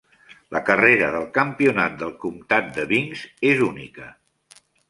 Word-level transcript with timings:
La 0.55 0.61
carrera 0.69 1.09
del 1.15 1.27
Campionat 1.35 1.99
del 2.01 2.15
Comtat 2.25 2.75
de 2.81 2.89
Binks 2.95 3.25
és 3.55 3.63
única. 3.71 4.09